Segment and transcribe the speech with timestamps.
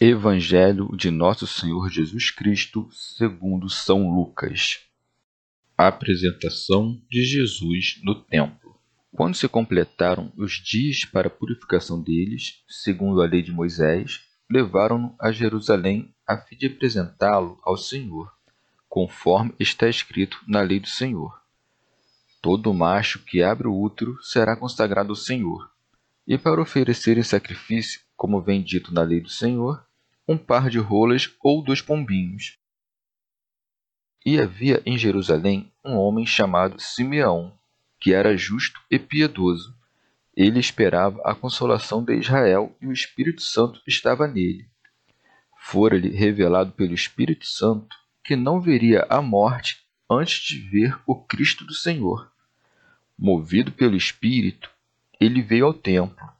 [0.00, 4.78] Evangelho de Nosso Senhor Jesus Cristo, segundo São Lucas.
[5.76, 8.76] apresentação de Jesus no templo.
[9.10, 15.16] Quando se completaram os dias para a purificação deles, segundo a lei de Moisés, levaram-no
[15.20, 18.32] a Jerusalém a fim de apresentá-lo ao Senhor,
[18.88, 21.42] conforme está escrito na lei do Senhor.
[22.40, 25.68] Todo macho que abre o útero será consagrado ao Senhor,
[26.24, 29.87] e para oferecer em sacrifício, como vem dito na lei do Senhor,
[30.28, 32.58] um par de rolas ou dois pombinhos.
[34.26, 37.58] E havia em Jerusalém um homem chamado Simeão,
[37.98, 39.74] que era justo e piedoso.
[40.36, 44.68] Ele esperava a consolação de Israel e o Espírito Santo estava nele.
[45.56, 51.64] Fora-lhe revelado pelo Espírito Santo que não veria a morte antes de ver o Cristo
[51.64, 52.30] do Senhor.
[53.18, 54.70] Movido pelo Espírito,
[55.18, 56.37] ele veio ao templo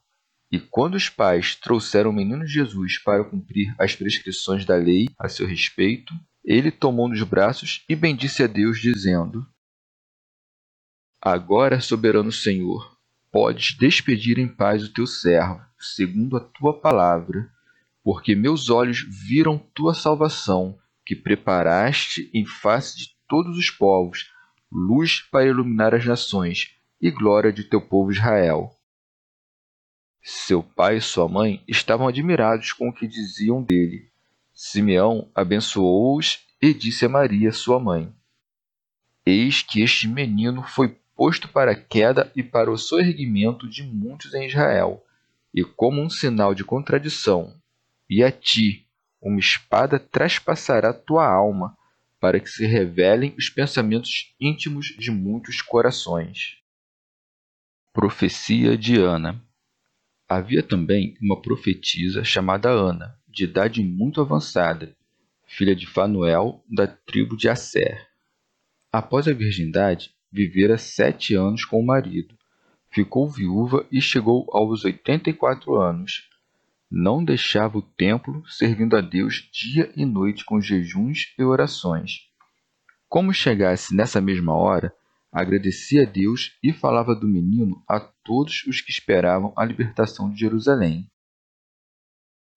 [0.51, 5.29] e quando os pais trouxeram o menino Jesus para cumprir as prescrições da lei a
[5.29, 9.47] seu respeito, ele tomou nos braços e bendisse a Deus, dizendo:
[11.21, 12.97] Agora, soberano Senhor,
[13.31, 17.51] podes despedir em paz o teu servo, segundo a tua palavra,
[18.03, 24.31] porque meus olhos viram tua salvação, que preparaste em face de todos os povos,
[24.73, 28.78] luz para iluminar as nações e glória de teu povo Israel.
[30.23, 34.11] Seu pai e sua mãe estavam admirados com o que diziam dele.
[34.53, 38.13] Simeão abençoou-os e disse a Maria, sua mãe:
[39.25, 44.35] Eis que este menino foi posto para a queda e para o soerguimento de muitos
[44.35, 45.05] em Israel,
[45.55, 47.55] e como um sinal de contradição,
[48.09, 48.87] e a ti
[49.21, 51.77] uma espada traspassará tua alma,
[52.21, 56.59] para que se revelem os pensamentos íntimos de muitos corações.
[57.93, 59.41] Profecia de Ana
[60.29, 64.95] Havia também uma profetisa chamada Ana, de idade muito avançada,
[65.47, 68.07] filha de Fanuel, da tribo de Asser.
[68.93, 72.37] Após a virgindade, vivera sete anos com o marido.
[72.91, 76.29] Ficou viúva e chegou aos oitenta e quatro anos.
[76.91, 82.29] Não deixava o templo, servindo a Deus dia e noite com jejuns e orações.
[83.09, 84.95] Como chegasse nessa mesma hora,
[85.33, 90.41] agradecia a Deus e falava do menino a todos os que esperavam a libertação de
[90.41, 91.11] Jerusalém.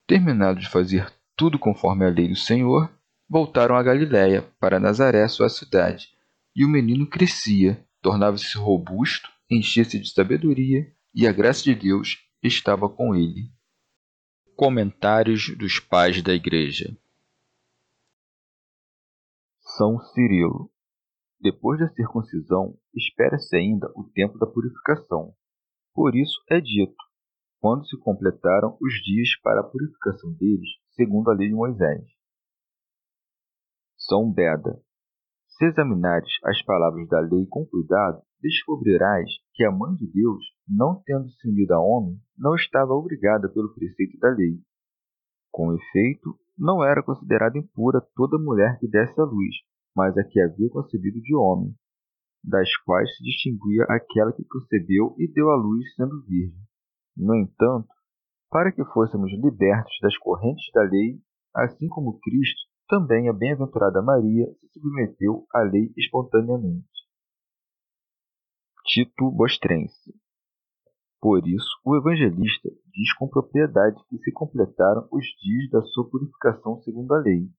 [0.08, 2.92] Terminado de fazer tudo conforme a lei do Senhor,
[3.30, 6.10] voltaram a Galiléia, para Nazaré, sua cidade,
[6.56, 12.90] e o menino crescia, tornava-se robusto, enchia-se de sabedoria, e a graça de Deus estava
[12.90, 13.52] com ele.
[14.56, 16.96] Comentários dos Pais da Igreja
[19.60, 20.71] São Cirilo
[21.42, 25.34] depois da circuncisão, espera-se ainda o tempo da purificação.
[25.94, 26.96] Por isso é dito,
[27.60, 32.06] quando se completaram os dias para a purificação deles, segundo a lei de Moisés.
[33.98, 34.80] São Beda.
[35.48, 41.02] Se examinares as palavras da lei com cuidado, descobrirás que a Mãe de Deus, não
[41.06, 44.60] tendo se unido a homem, não estava obrigada pelo preceito da lei.
[45.52, 49.56] Com efeito, não era considerada impura toda mulher que desse à luz,
[49.96, 51.76] mas a que havia concebido de homem,
[52.44, 56.62] das quais se distinguia aquela que concebeu e deu à luz sendo virgem.
[57.16, 57.90] No entanto,
[58.50, 61.20] para que fôssemos libertos das correntes da lei,
[61.56, 66.86] assim como Cristo, também a bem-aventurada Maria se submeteu à lei espontaneamente.
[68.86, 70.14] Tito Bostrense
[71.22, 76.82] Por isso, o evangelista diz com propriedade que se completaram os dias da sua purificação
[76.82, 77.50] segundo a lei.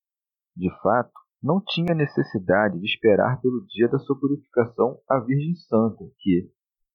[0.54, 6.04] De fato, não tinha necessidade de esperar pelo dia da sua purificação a Virgem Santa,
[6.20, 6.50] que,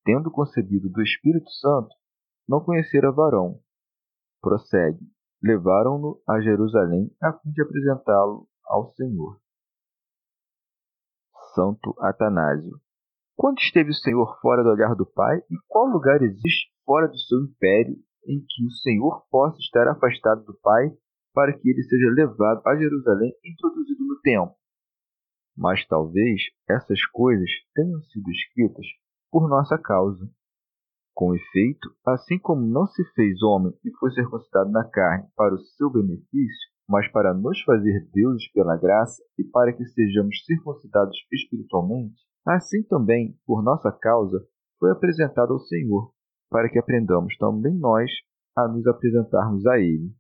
[0.05, 1.93] tendo concebido do Espírito Santo,
[2.47, 3.59] não conhecera varão.
[4.41, 5.05] Prossegue.
[5.43, 9.39] levaram-no a Jerusalém a fim de apresentá-lo ao Senhor.
[11.53, 12.79] Santo Atanásio.
[13.35, 17.17] Quando esteve o Senhor fora do olhar do Pai, e qual lugar existe fora do
[17.17, 17.95] seu império
[18.25, 20.91] em que o Senhor possa estar afastado do Pai
[21.37, 24.55] para que ele seja levado a Jerusalém e introduzido no templo?
[25.55, 28.87] Mas talvez essas coisas tenham sido escritas
[29.31, 30.27] por nossa causa.
[31.13, 35.59] Com efeito, assim como não se fez homem e foi circuncidado na carne para o
[35.59, 42.15] seu benefício, mas para nos fazer deuses pela graça e para que sejamos circuncidados espiritualmente,
[42.47, 44.43] assim também, por nossa causa,
[44.79, 46.11] foi apresentado ao Senhor,
[46.49, 48.09] para que aprendamos também nós
[48.55, 50.11] a nos apresentarmos a Ele.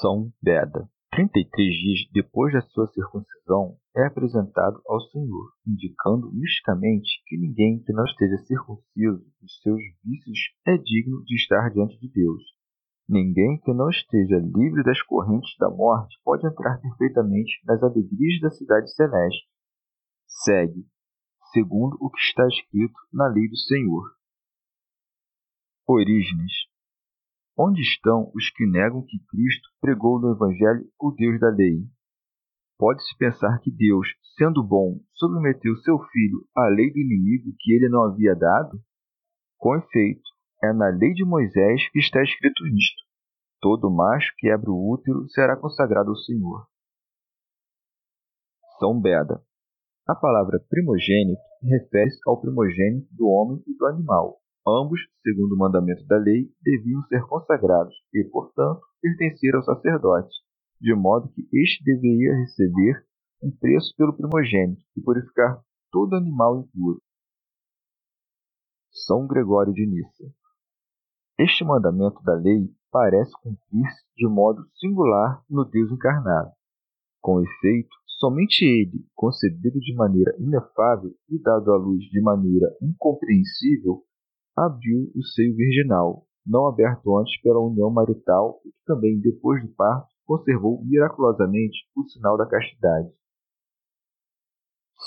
[0.00, 0.88] São Beda.
[1.12, 7.92] 33 dias depois da sua circuncisão, é apresentado ao Senhor, indicando misticamente que ninguém que
[7.92, 12.42] não esteja circunciso dos seus vícios é digno de estar diante de Deus.
[13.08, 18.50] Ninguém que não esteja livre das correntes da morte pode entrar perfeitamente nas alegrias da
[18.50, 19.46] cidade celeste.
[20.26, 20.86] Segue,
[21.52, 24.10] segundo o que está escrito na lei do Senhor.
[25.86, 26.52] Orígenes.
[27.58, 31.88] Onde estão os que negam que Cristo pregou no Evangelho o Deus da lei?
[32.78, 37.88] Pode-se pensar que Deus, sendo bom, submeteu seu filho à lei do inimigo que ele
[37.88, 38.78] não havia dado?
[39.56, 40.28] Com efeito,
[40.62, 43.02] é na lei de Moisés que está escrito isto:
[43.58, 46.66] todo macho que abre o útero será consagrado ao Senhor.
[48.78, 49.42] São Beda.
[50.06, 54.42] A palavra primogênito refere-se ao primogênito do homem e do animal.
[54.66, 60.34] Ambos, segundo o mandamento da lei, deviam ser consagrados e, portanto, pertencer ao sacerdote
[60.80, 63.06] de modo que este deveria receber
[63.42, 67.00] um preço pelo primogênito e purificar todo animal impuro.
[68.90, 70.24] São Gregório de Nissa.
[71.38, 76.50] Este mandamento da lei parece cumprir-se de modo singular no Deus encarnado.
[77.20, 84.02] Com efeito, somente ele, concebido de maneira inefável e dado à luz de maneira incompreensível,
[84.56, 89.68] abriu o seio virginal, não aberto antes pela união marital e que também, depois do
[89.74, 93.10] parto, conservou miraculosamente o sinal da castidade.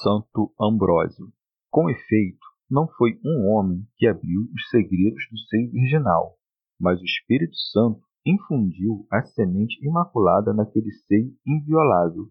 [0.03, 1.31] Santo Ambrósio.
[1.71, 6.37] Com efeito, não foi um homem que abriu os segredos do seio virginal,
[6.79, 12.29] mas o Espírito Santo infundiu a semente imaculada naquele seio inviolável.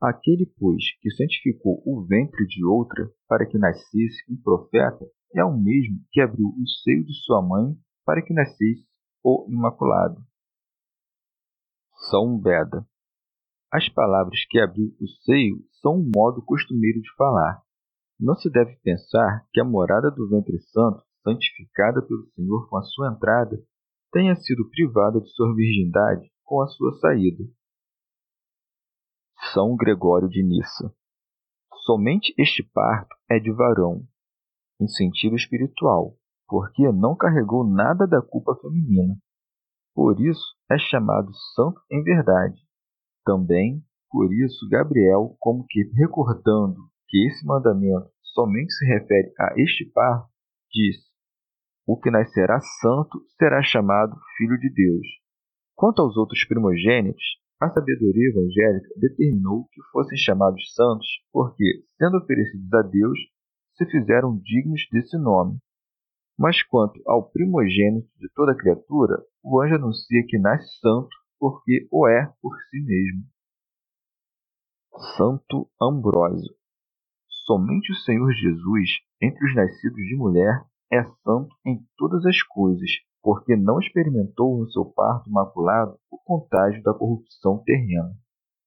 [0.00, 5.56] Aquele, pois, que santificou o ventre de outra para que nascesse um profeta, é o
[5.56, 8.86] mesmo que abriu o seio de sua mãe para que nascesse
[9.22, 10.24] o Imaculado.
[12.10, 12.86] São Beda.
[13.70, 17.62] As palavras que abriu o seio são um modo costumeiro de falar.
[18.18, 22.82] Não se deve pensar que a morada do ventre santo, santificada pelo Senhor com a
[22.82, 23.62] sua entrada,
[24.10, 27.44] tenha sido privada de sua virgindade com a sua saída.
[29.52, 30.92] São Gregório de Nissa.
[31.84, 34.06] Somente este parto é de varão,
[34.80, 36.16] em sentido espiritual,
[36.46, 39.14] porque não carregou nada da culpa feminina.
[39.94, 42.60] Por isso é chamado santo em verdade.
[43.24, 49.84] Também, por isso, Gabriel, como que recordando que esse mandamento somente se refere a este
[49.92, 50.26] par,
[50.72, 50.96] diz:
[51.86, 55.06] O que nascerá santo será chamado filho de Deus.
[55.74, 57.22] Quanto aos outros primogênitos,
[57.60, 63.18] a sabedoria evangélica determinou que fossem chamados santos porque, sendo oferecidos a Deus,
[63.78, 65.58] se fizeram dignos desse nome.
[66.36, 71.08] Mas quanto ao primogênito de toda criatura, o anjo anuncia que nasce santo
[71.38, 73.24] porque o é por si mesmo.
[75.16, 76.54] Santo Ambrósio.
[77.46, 78.90] Somente o Senhor Jesus,
[79.22, 82.90] entre os nascidos de mulher, é santo em todas as coisas,
[83.22, 88.12] porque não experimentou no seu parto maculado o contágio da corrupção terrena,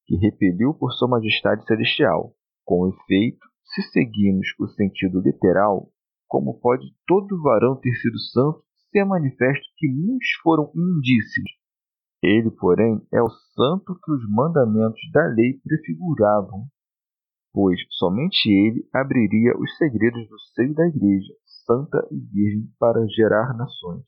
[0.06, 2.34] que repeliu por sua majestade celestial.
[2.64, 5.90] Com efeito, se seguirmos o sentido literal,
[6.28, 11.50] como pode todo varão ter sido santo, se é manifesto que muitos foram indícios.
[12.22, 16.68] Ele, porém, é o santo que os mandamentos da lei prefiguravam,
[17.54, 21.34] pois somente ele abriria os segredos do seio da Igreja,
[21.66, 24.06] santa e virgem, para gerar nações.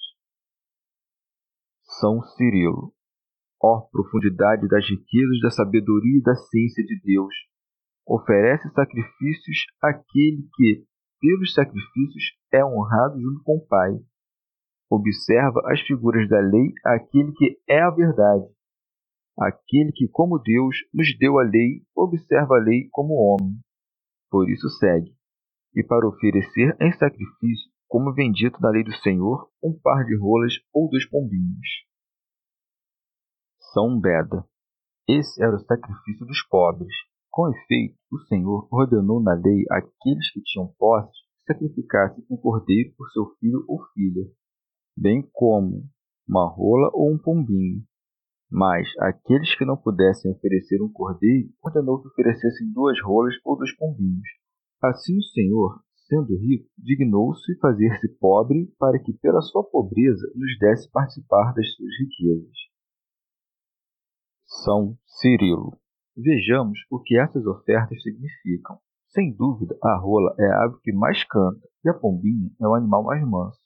[1.99, 2.93] São Cirilo.
[3.61, 7.52] Ó profundidade das riquezas da sabedoria e da ciência de Deus!
[8.05, 10.85] Oferece sacrifícios àquele que,
[11.21, 13.91] pelos sacrifícios é honrado junto com o Pai.
[14.89, 18.45] Observa as figuras da lei aquele que é a verdade.
[19.39, 23.57] Aquele que, como Deus, nos deu a lei, observa a lei como homem.
[24.29, 25.15] Por isso segue.
[25.73, 30.15] E para oferecer em sacrifício, como vem dito na lei do Senhor, um par de
[30.17, 31.67] rolas ou dois pombinhos.
[33.73, 34.45] São Beda.
[35.07, 36.93] Esse era o sacrifício dos pobres.
[37.33, 42.93] Com efeito, o Senhor ordenou na lei àqueles que tinham posses que sacrificassem um cordeiro
[42.95, 44.23] por seu filho ou filha,
[44.95, 45.83] bem como
[46.29, 47.81] uma rola ou um pombinho.
[48.51, 53.75] Mas aqueles que não pudessem oferecer um cordeiro, ordenou que oferecessem duas rolas ou dois
[53.77, 54.29] pombinhos.
[54.79, 60.87] Assim o Senhor, sendo rico, dignou-se fazer-se pobre para que pela sua pobreza nos desse
[60.91, 62.57] participar das suas riquezas.
[64.45, 65.82] São Cirilo.
[66.15, 68.77] Vejamos o que essas ofertas significam.
[69.07, 72.75] Sem dúvida, a rola é a ave que mais canta e a pombinha é o
[72.75, 73.59] animal mais manso.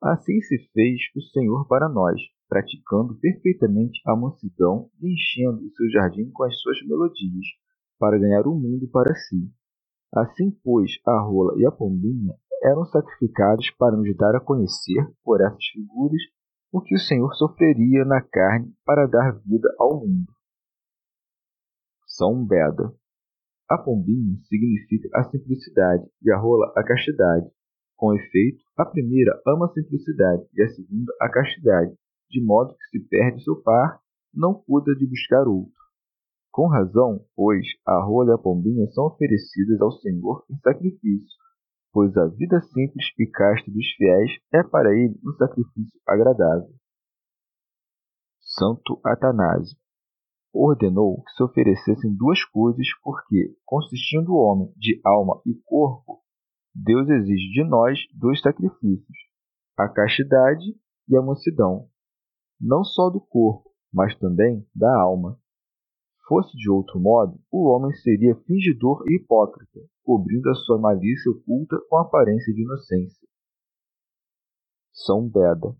[0.00, 5.90] Assim se fez o Senhor para nós, praticando perfeitamente a mansidão e enchendo o seu
[5.90, 7.46] jardim com as suas melodias,
[7.98, 9.50] para ganhar o mundo para si.
[10.14, 15.40] Assim, pois, a rola e a pombinha eram sacrificados para nos dar a conhecer, por
[15.40, 16.22] essas figuras,
[16.72, 20.32] o que o Senhor sofreria na carne para dar vida ao mundo.
[22.22, 22.94] São Beda.
[23.68, 27.50] A pombinha significa a simplicidade e a rola a castidade.
[27.96, 31.92] Com efeito, a primeira ama a simplicidade e a segunda a castidade,
[32.30, 33.98] de modo que se perde seu par,
[34.32, 35.74] não cuida de buscar outro.
[36.52, 41.36] Com razão, pois, a rola e a pombinha são oferecidas ao Senhor em sacrifício,
[41.92, 46.70] pois a vida simples e casta dos fiéis é para ele um sacrifício agradável.
[48.38, 49.81] Santo Atanásio
[50.52, 56.20] ordenou que se oferecessem duas coisas, porque, consistindo o homem de alma e corpo,
[56.74, 59.18] Deus exige de nós dois sacrifícios:
[59.78, 60.74] a castidade
[61.08, 61.88] e a mansidão,
[62.60, 65.38] não só do corpo, mas também da alma.
[66.28, 71.76] Fosse de outro modo, o homem seria fingidor e hipócrita, cobrindo a sua malícia oculta
[71.88, 73.28] com aparência de inocência.
[74.92, 75.76] São Beda.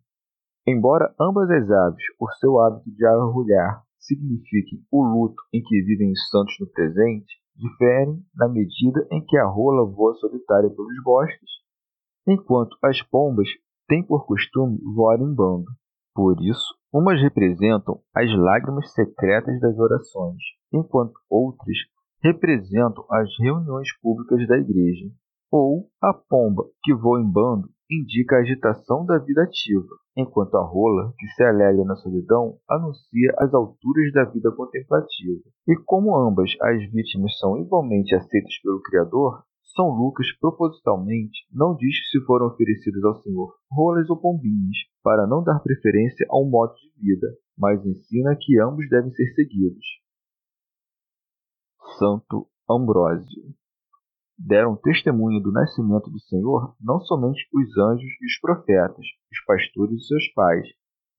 [0.67, 6.13] Embora ambas as aves, por seu hábito de arrulhar, signifiquem o luto em que vivem
[6.13, 11.51] os santos no presente, diferem na medida em que a rola voa solitária pelos bosques,
[12.27, 13.49] enquanto as pombas
[13.89, 15.67] têm por costume voar em bando.
[16.15, 20.43] Por isso, umas representam as lágrimas secretas das orações,
[20.73, 21.77] enquanto outras
[22.23, 25.11] representam as reuniões públicas da igreja.
[25.51, 30.65] Ou a pomba, que voa em bando, indica a agitação da vida ativa, enquanto a
[30.65, 35.43] rola, que se alegra na solidão, anuncia as alturas da vida contemplativa.
[35.69, 39.43] E como ambas as vítimas são igualmente aceitas pelo Criador,
[39.75, 45.27] São Lucas propositalmente não diz que se foram oferecidas ao Senhor rolas ou pombinhas, para
[45.27, 47.27] não dar preferência a um modo de vida,
[47.59, 49.85] mas ensina que ambos devem ser seguidos.
[51.99, 53.55] Santo Ambrósio
[54.45, 60.03] deram testemunho do nascimento do Senhor não somente os anjos e os profetas, os pastores
[60.03, 60.67] e seus pais,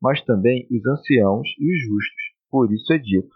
[0.01, 2.24] mas também os anciãos e os justos.
[2.50, 3.34] Por isso é dito: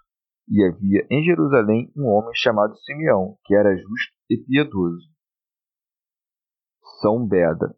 [0.50, 5.08] E havia em Jerusalém um homem chamado Simeão, que era justo e piedoso.
[7.02, 7.76] São Beda.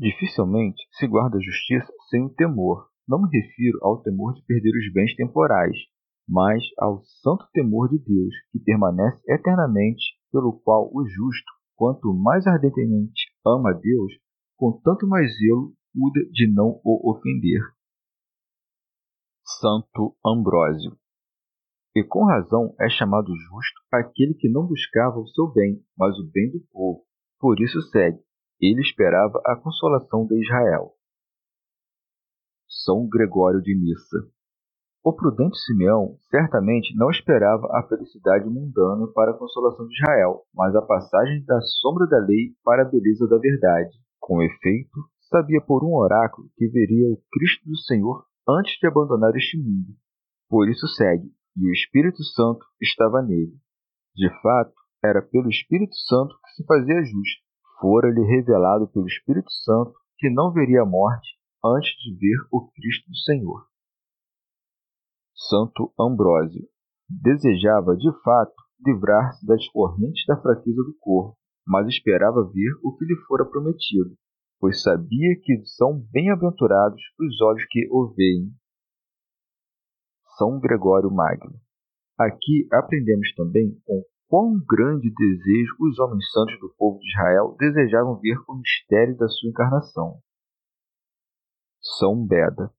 [0.00, 2.88] Dificilmente se guarda a justiça sem o temor.
[3.06, 5.76] Não me refiro ao temor de perder os bens temporais,
[6.26, 12.46] mas ao santo temor de Deus, que permanece eternamente, pelo qual o justo, quanto mais
[12.46, 14.12] ardentemente ama a Deus,
[14.56, 17.60] com tanto mais zelo cuida de não o ofender.
[19.60, 20.96] Santo Ambrósio.
[21.94, 26.30] E com razão é chamado justo aquele que não buscava o seu bem, mas o
[26.30, 27.04] bem do povo.
[27.38, 28.22] Por isso segue.
[28.60, 30.94] Ele esperava a consolação de Israel.
[32.68, 34.30] São Gregório de Nissa.
[35.02, 40.76] O prudente Simeão certamente não esperava a felicidade mundana para a consolação de Israel, mas
[40.76, 43.96] a passagem da sombra da lei para a beleza da verdade.
[44.20, 49.34] Com efeito, sabia por um oráculo que veria o Cristo do Senhor antes de abandonar
[49.34, 49.96] este mundo.
[50.50, 53.56] Por isso segue, e o Espírito Santo estava nele.
[54.14, 57.42] De fato, era pelo Espírito Santo que se fazia justo.
[57.80, 63.08] Fora-lhe revelado pelo Espírito Santo que não veria a morte antes de ver o Cristo
[63.08, 63.69] do Senhor.
[65.48, 66.68] Santo Ambrósio.
[67.08, 68.54] Desejava, de fato,
[68.86, 74.14] livrar-se das correntes da fraqueza do corpo, mas esperava ver o que lhe fora prometido,
[74.60, 78.52] pois sabia que são bem-aventurados os olhos que o veem.
[80.36, 81.58] São Gregório Magno.
[82.18, 88.20] Aqui aprendemos também com quão grande desejo os homens santos do povo de Israel desejavam
[88.20, 90.20] ver o mistério da sua encarnação.
[91.98, 92.70] São Beda.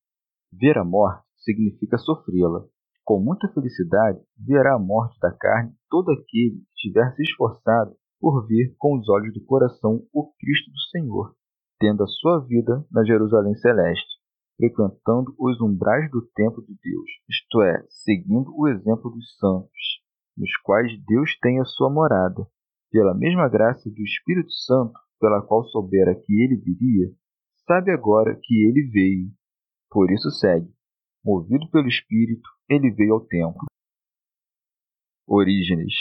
[0.54, 2.64] Ver a morte significa sofrê-la.
[3.04, 8.48] Com muita felicidade, verá a morte da carne todo aquele que tiver se esforçado por
[8.48, 11.36] ver com os olhos do coração o Cristo do Senhor,
[11.80, 14.22] tendo a sua vida na Jerusalém celeste.
[14.58, 20.02] frequentando os umbrais do templo de Deus, isto é, seguindo o exemplo dos santos,
[20.38, 22.46] nos quais Deus tem a sua morada,
[22.92, 27.12] pela mesma graça do Espírito Santo, pela qual soubera que ele viria,
[27.66, 29.32] sabe agora que ele veio.
[29.90, 30.72] Por isso segue.
[31.24, 33.66] Movido pelo Espírito, ele veio ao templo.
[35.28, 35.94] Orígenes,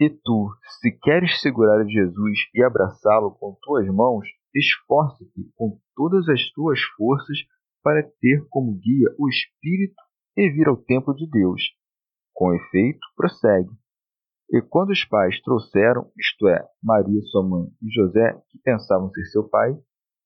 [0.00, 6.48] e tu, se queres segurar Jesus e abraçá-lo com tuas mãos, esforça-te com todas as
[6.52, 7.38] tuas forças
[7.82, 10.00] para ter como guia o Espírito
[10.36, 11.60] e vir ao templo de Deus.
[12.32, 13.70] Com efeito, prossegue.
[14.50, 19.24] E quando os pais trouxeram, isto é, Maria, sua mãe, e José, que pensavam ser
[19.26, 19.76] seu pai,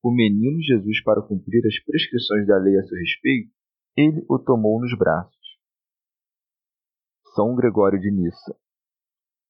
[0.03, 3.51] o menino Jesus para cumprir as prescrições da lei a seu respeito,
[3.97, 5.37] ele o tomou nos braços.
[7.35, 8.57] São Gregório de Nissa.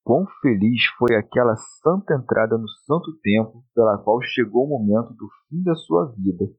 [0.05, 5.29] Quão feliz foi aquela santa entrada no santo templo pela qual chegou o momento do
[5.49, 6.53] fim da sua vida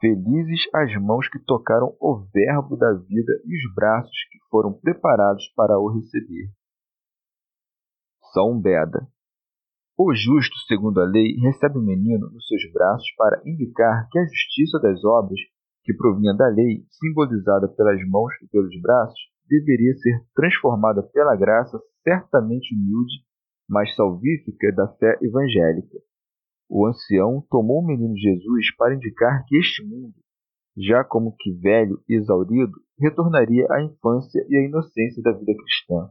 [0.00, 5.48] Felizes as mãos que tocaram o Verbo da vida e os braços que foram preparados
[5.56, 6.52] para o receber.
[8.32, 9.08] São Beda.
[9.98, 14.24] O justo, segundo a lei, recebe o menino nos seus braços para indicar que a
[14.24, 15.40] justiça das obras,
[15.84, 21.80] que provinha da lei, simbolizada pelas mãos e pelos braços, deveria ser transformada pela graça
[22.02, 23.24] certamente humilde,
[23.68, 25.98] mas salvífica da fé evangélica.
[26.68, 30.14] O ancião tomou o menino Jesus para indicar que este mundo,
[30.76, 36.10] já como que velho e exaurido, retornaria à infância e à inocência da vida cristã.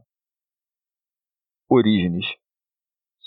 [1.70, 2.26] Orígenes.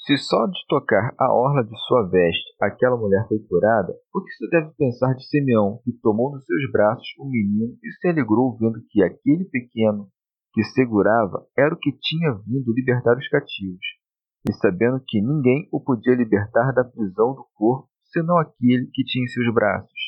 [0.05, 4.31] Se só de tocar a orla de sua veste aquela mulher foi curada, o que
[4.31, 8.57] se deve pensar de Simeão, que tomou nos seus braços o menino e se alegrou
[8.57, 10.09] vendo que aquele pequeno
[10.53, 14.01] que segurava era o que tinha vindo libertar os cativos?
[14.47, 19.23] e sabendo que ninguém o podia libertar da prisão do corpo, senão aquele que tinha
[19.23, 19.99] em seus braços.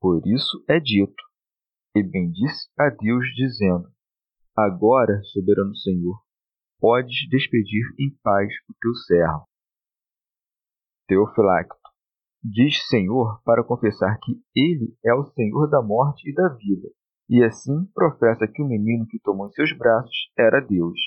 [0.00, 1.22] Por isso é dito,
[1.94, 3.88] e bendisse a Deus, dizendo:
[4.56, 6.20] Agora, soberano Senhor,
[6.78, 9.46] podes despedir em paz o teu servo.
[11.06, 11.76] Teofilacto
[12.42, 16.88] diz Senhor para confessar que ele é o Senhor da morte e da vida,
[17.28, 20.98] e assim professa que o menino que tomou em seus braços era Deus.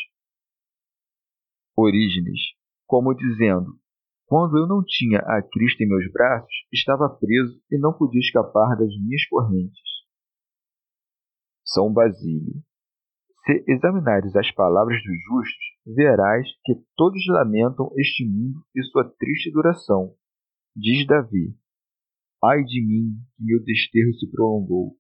[1.78, 2.42] Orígenes,
[2.86, 3.80] como dizendo:
[4.26, 8.76] Quando eu não tinha a Cristo em meus braços, estava preso e não podia escapar
[8.78, 9.90] das minhas correntes.
[11.66, 12.62] São Basílio.
[13.50, 19.52] Se examinares as palavras dos justos, verás que todos lamentam este mundo e sua triste
[19.52, 20.14] duração.
[20.76, 21.58] Diz Davi:
[22.44, 24.96] Ai de mim, que meu desterro se prolongou.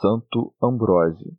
[0.00, 1.36] Santo Ambrósio.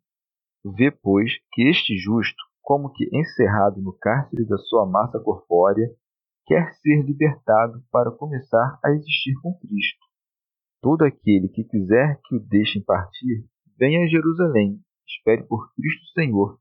[0.66, 5.88] Vê, pois, que este justo como que encerrado no cárcere da sua massa corpórea,
[6.46, 10.06] quer ser libertado para começar a existir com Cristo.
[10.82, 13.46] Todo aquele que quiser que o deixem partir,
[13.80, 14.84] venha a Jerusalém,
[15.18, 16.60] espere por Cristo Senhor,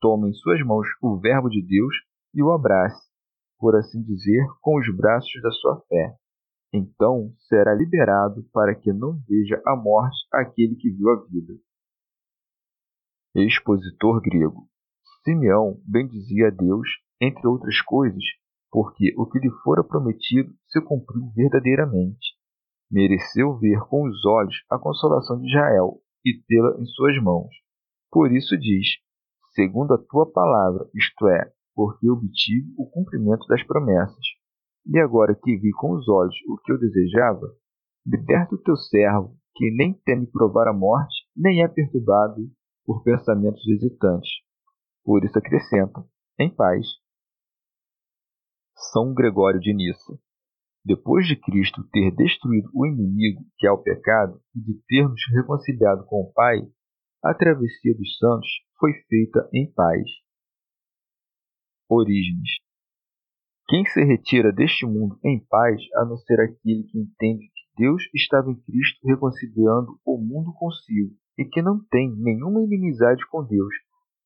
[0.00, 1.94] tome em suas mãos o Verbo de Deus
[2.34, 3.08] e o abrace,
[3.58, 6.16] por assim dizer, com os braços da sua fé.
[6.72, 11.54] Então será liberado para que não veja a morte aquele que viu a vida.
[13.34, 14.68] Expositor grego
[15.24, 16.88] Simeão bendizia a Deus,
[17.20, 18.22] entre outras coisas,
[18.70, 22.36] porque o que lhe fora prometido se cumpriu verdadeiramente.
[22.90, 27.54] Mereceu ver com os olhos a consolação de Israel e tê-la em suas mãos.
[28.10, 28.86] Por isso diz:
[29.54, 34.26] segundo a tua palavra, isto é, porque obtive o cumprimento das promessas.
[34.86, 37.46] E agora que vi com os olhos o que eu desejava,
[38.06, 42.50] liberta o teu servo, que nem teme provar a morte, nem é perturbado
[42.84, 44.30] por pensamentos hesitantes.
[45.04, 46.02] Por isso acrescenta,
[46.38, 46.86] em paz.
[48.92, 50.18] São Gregório de Nissa.
[50.84, 55.20] Depois de Cristo ter destruído o inimigo, que é o pecado, e de ter nos
[55.34, 56.60] reconciliado com o Pai,
[57.22, 60.04] a travessia dos santos foi feita em paz.
[61.88, 62.50] Orígenes.
[63.68, 68.02] Quem se retira deste mundo em paz, a não ser aquele que entende que Deus
[68.14, 73.74] estava em Cristo reconciliando o mundo consigo, e que não tem nenhuma inimizade com Deus,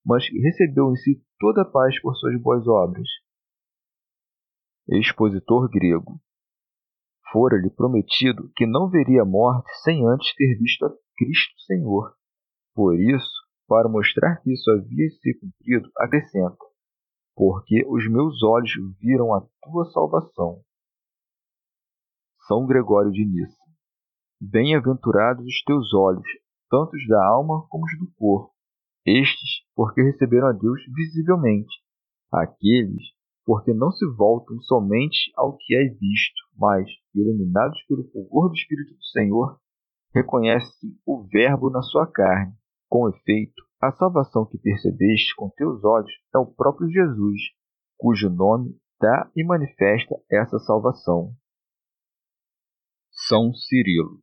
[0.05, 3.09] mas recebeu em si toda a paz por suas boas obras.
[4.89, 6.21] Expositor grego.
[7.33, 12.15] Fora-lhe prometido que não veria a morte sem antes ter visto a Cristo Senhor.
[12.75, 13.31] Por isso,
[13.69, 16.57] para mostrar que isso havia se cumprido, acrescenta:
[17.35, 20.63] Porque os meus olhos viram a tua salvação.
[22.47, 23.63] São Gregório de Nissa.
[24.41, 26.27] Bem-aventurados os teus olhos,
[26.69, 28.53] tanto os da alma como os do corpo,
[29.07, 31.83] estes, porque receberam a Deus visivelmente.
[32.33, 33.03] Aqueles,
[33.45, 38.95] porque não se voltam somente ao que é visto, mas, iluminados pelo fulgor do Espírito
[38.95, 39.61] do Senhor,
[40.15, 42.55] reconhece o Verbo na sua carne.
[42.93, 47.41] Com efeito, a salvação que percebeste com teus olhos é o próprio Jesus,
[47.97, 51.35] cujo nome dá e manifesta essa salvação.
[53.11, 54.21] São Cirilo.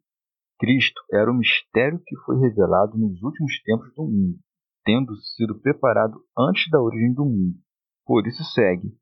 [0.59, 4.37] Cristo era o mistério que foi revelado nos últimos tempos do mundo,
[4.85, 7.57] tendo sido preparado antes da origem do mundo.
[8.05, 8.95] Por isso segue,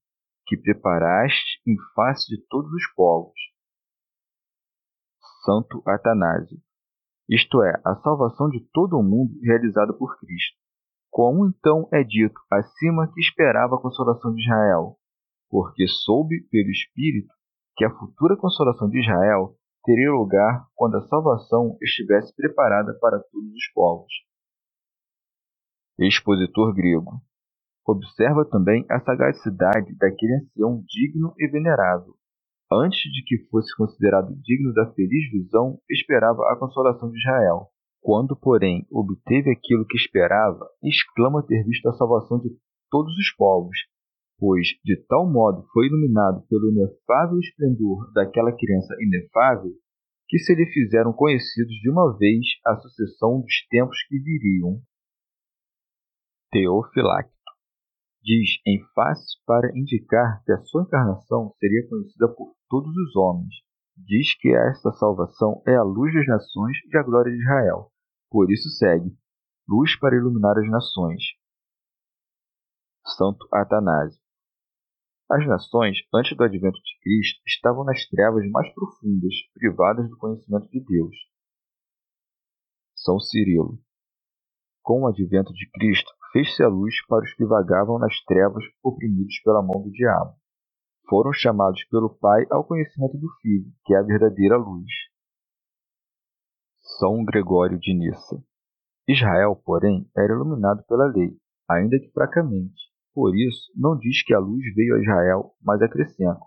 [0.46, 3.38] que preparaste em face de todos os povos.
[5.44, 6.58] Santo Atanásio
[7.30, 10.58] isto é, a salvação de todo o mundo realizada por Cristo.
[11.10, 14.98] Como então é dito acima que esperava a consolação de Israel?
[15.50, 17.34] Porque soube pelo Espírito
[17.76, 23.54] que a futura consolação de Israel teria lugar quando a salvação estivesse preparada para todos
[23.54, 24.12] os povos.
[26.00, 27.22] Expositor grego.
[27.86, 32.16] Observa também a sagacidade daquele ancião digno e venerável,
[32.72, 37.68] antes de que fosse considerado digno da feliz visão, esperava a consolação de Israel.
[38.02, 42.50] Quando, porém, obteve aquilo que esperava, exclama ter visto a salvação de
[42.90, 43.78] todos os povos,
[44.40, 49.72] pois de tal modo foi iluminado pelo inefável esplendor daquela criança inefável,
[50.28, 54.82] que se lhe fizeram conhecidos de uma vez a sucessão dos tempos que viriam.
[56.52, 57.34] Teofilacto
[58.22, 63.54] diz em face para indicar que a sua encarnação seria conhecida por todos os homens.
[63.96, 67.92] Diz que esta salvação é a luz das nações e a glória de Israel.
[68.30, 69.18] Por isso segue:
[69.68, 71.24] luz para iluminar as nações.
[73.06, 74.20] Santo Atanásio.
[75.30, 80.70] As nações, antes do advento de Cristo, estavam nas trevas mais profundas, privadas do conhecimento
[80.70, 81.16] de Deus.
[82.96, 83.78] São Cirilo.
[84.82, 89.40] Com o advento de Cristo, fez-se a luz para os que vagavam nas trevas, oprimidos
[89.44, 90.36] pela mão do diabo.
[91.10, 94.92] Foram chamados pelo Pai ao conhecimento do Filho, que é a verdadeira luz.
[97.00, 98.44] São Gregório de Nissa.
[99.08, 101.38] Israel, porém, era iluminado pela lei,
[101.70, 102.92] ainda que fracamente.
[103.14, 106.42] Por isso, não diz que a luz veio a Israel, mas acrescenta: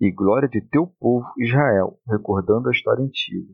[0.00, 3.52] E glória de teu povo Israel, recordando a história antiga.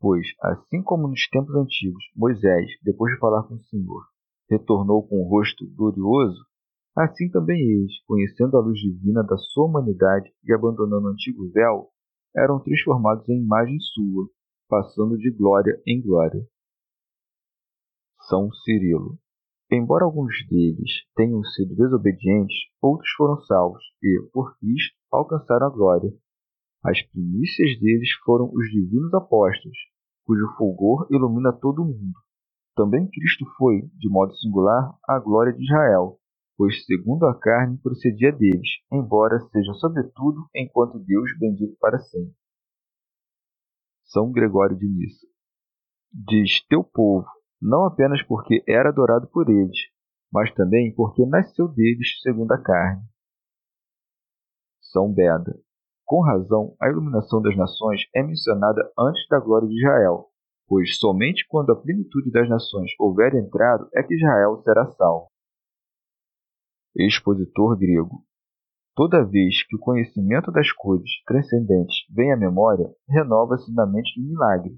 [0.00, 4.02] Pois, assim como nos tempos antigos, Moisés, depois de falar com o Senhor,
[4.50, 6.44] retornou com o rosto glorioso,
[6.96, 11.90] assim também eles, conhecendo a luz divina da sua humanidade e abandonando o antigo véu,
[12.34, 14.28] eram transformados em imagem sua,
[14.68, 16.40] passando de glória em glória.
[18.28, 19.18] São Cirilo.
[19.70, 26.12] Embora alguns deles tenham sido desobedientes, outros foram salvos e, por Cristo, alcançaram a glória.
[26.84, 29.76] As primícias deles foram os divinos apóstolos,
[30.24, 32.14] cujo fulgor ilumina todo o mundo.
[32.76, 36.18] Também Cristo foi, de modo singular, a glória de Israel,
[36.56, 42.34] pois segundo a carne procedia deles, embora seja sobretudo enquanto Deus bendito para sempre.
[44.04, 45.26] São Gregório de Nissa.
[46.12, 47.26] Diz teu povo,
[47.60, 49.78] não apenas porque era adorado por eles,
[50.32, 53.02] mas também porque nasceu deles segundo a carne.
[54.80, 55.58] São Beda.
[56.04, 60.28] Com razão, a iluminação das nações é mencionada antes da glória de Israel,
[60.68, 65.28] pois somente quando a plenitude das nações houver entrado é que Israel será salvo.
[66.98, 68.24] Expositor grego.
[68.94, 74.26] Toda vez que o conhecimento das coisas transcendentes vem à memória, renova-se na mente do
[74.26, 74.74] milagre.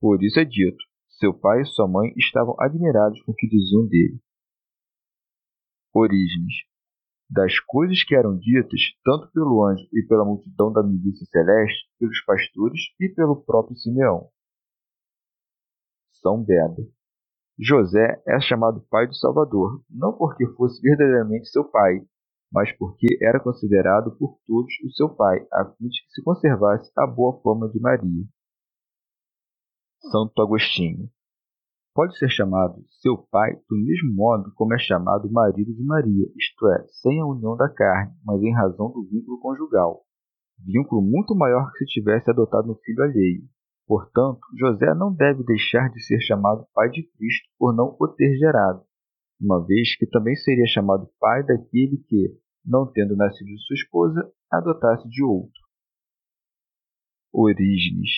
[0.00, 0.82] Por isso é dito:
[1.18, 4.18] seu pai e sua mãe estavam admirados com o que diziam dele.
[5.92, 6.64] Orígenes.
[7.28, 12.24] Das coisas que eram ditas, tanto pelo anjo e pela multidão da milícia celeste, pelos
[12.24, 14.30] pastores e pelo próprio Simeão.
[16.12, 16.82] São Beda.
[17.58, 22.00] José é chamado pai do Salvador, não porque fosse verdadeiramente seu pai,
[22.50, 26.90] mas porque era considerado por todos o seu pai, a fim de que se conservasse
[26.96, 28.24] a boa fama de Maria.
[30.10, 31.08] Santo Agostinho.
[31.94, 36.68] Pode ser chamado seu pai do mesmo modo como é chamado marido de Maria, isto
[36.68, 40.02] é, sem a união da carne, mas em razão do vínculo conjugal.
[40.58, 43.42] Vínculo muito maior que se tivesse adotado um filho alheio.
[43.86, 48.36] Portanto, José não deve deixar de ser chamado pai de Cristo por não o ter
[48.36, 48.84] gerado,
[49.40, 54.32] uma vez que também seria chamado pai daquele que, não tendo nascido de sua esposa,
[54.50, 55.60] adotasse de outro.
[57.32, 58.10] Orígenes.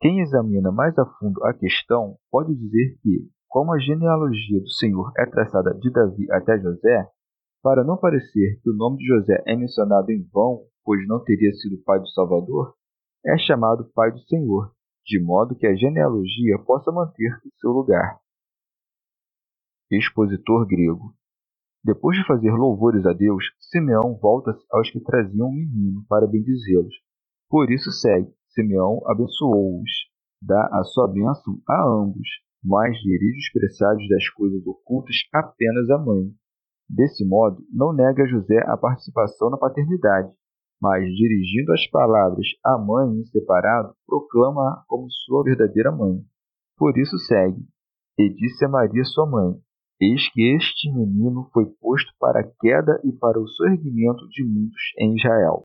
[0.00, 5.10] Quem examina mais a fundo a questão pode dizer que, como a genealogia do Senhor
[5.16, 7.08] é traçada de Davi até José,
[7.62, 11.52] para não parecer que o nome de José é mencionado em vão, pois não teria
[11.54, 12.74] sido pai do Salvador,
[13.24, 14.72] é chamado Pai do Senhor,
[15.04, 18.18] de modo que a genealogia possa manter o seu lugar.
[19.90, 21.14] Expositor grego.
[21.84, 26.94] Depois de fazer louvores a Deus, Simeão volta-se aos que traziam o menino para bendizê-los.
[27.48, 29.90] Por isso segue: Simeão abençoou-os.
[30.42, 32.28] dá a sua bênção a ambos,
[32.64, 36.34] mas dirige os presságios das coisas ocultas apenas à mãe.
[36.88, 40.32] Desse modo, não nega a José a participação na paternidade,
[40.80, 46.22] mas, dirigindo as palavras à mãe em separado, proclama-a como sua verdadeira mãe.
[46.76, 47.62] Por isso segue:
[48.18, 49.54] E disse a Maria, sua mãe:
[50.00, 54.82] Eis que este menino foi posto para a queda e para o soerguimento de muitos
[54.98, 55.62] em Israel.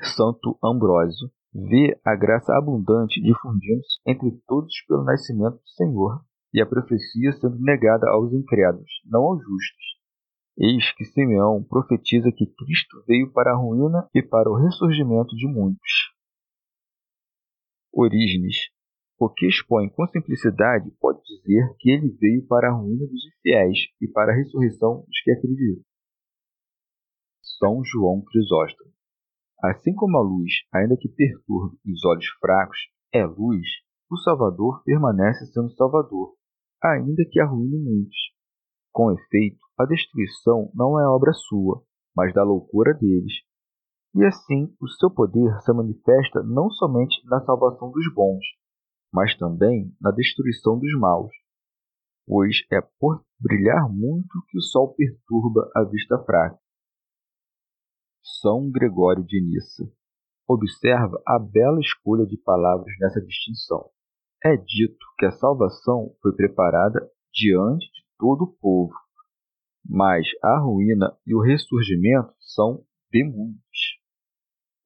[0.00, 6.66] Santo Ambrósio vê a graça abundante difundindo-se entre todos pelo nascimento do Senhor e a
[6.66, 9.91] profecia sendo negada aos incrédulos, não aos justos.
[10.58, 15.46] Eis que Simeão profetiza que Cristo veio para a ruína e para o ressurgimento de
[15.46, 16.12] muitos.
[17.92, 18.56] Orígenes,
[19.18, 23.78] o que expõe com simplicidade pode dizer que ele veio para a ruína dos infiéis
[24.00, 25.84] e para a ressurreição dos que acreditam.
[27.58, 28.92] São João Crisóstomo.
[29.62, 32.78] Assim como a luz, ainda que perturbe os olhos fracos,
[33.12, 33.66] é luz,
[34.10, 36.34] o Salvador permanece sendo Salvador,
[36.82, 38.32] ainda que arruine muitos.
[38.90, 41.82] Com efeito, a destruição não é obra sua,
[42.16, 43.32] mas da loucura deles.
[44.14, 48.44] E assim, o seu poder se manifesta não somente na salvação dos bons,
[49.12, 51.32] mas também na destruição dos maus.
[52.26, 56.58] Pois é por brilhar muito que o sol perturba a vista fraca.
[58.40, 59.90] São Gregório de Nissa.
[60.46, 63.90] Observa a bela escolha de palavras nessa distinção.
[64.44, 67.00] É dito que a salvação foi preparada
[67.32, 68.92] diante de todo o povo,
[69.84, 74.00] mas a ruína e o ressurgimento são de muitos.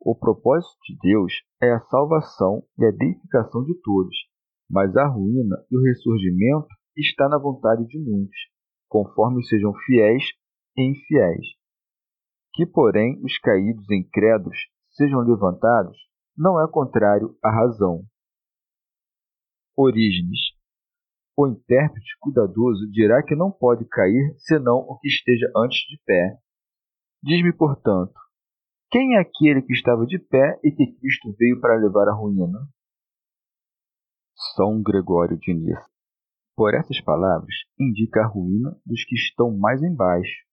[0.01, 1.33] O propósito de Deus
[1.63, 4.17] é a salvação e a deificação de todos,
[4.71, 8.39] mas a ruína e o ressurgimento está na vontade de muitos,
[8.89, 10.25] conforme sejam fiéis
[10.77, 11.47] e infiéis.
[12.55, 14.57] Que, porém, os caídos em credos
[14.91, 15.97] sejam levantados
[16.37, 18.05] não é contrário à razão.
[19.77, 20.56] Orígenes.
[21.39, 26.39] O intérprete cuidadoso dirá que não pode cair senão o que esteja antes de pé.
[27.23, 28.15] Diz-me, portanto,
[28.91, 32.67] quem é aquele que estava de pé e que Cristo veio para levar à ruína?
[34.55, 35.91] São Gregório de Nissa.
[36.57, 40.47] Por essas palavras, indica a ruína dos que estão mais embaixo,